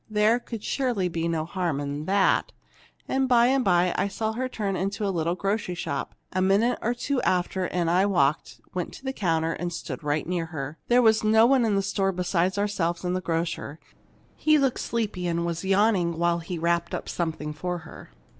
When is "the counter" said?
9.03-9.53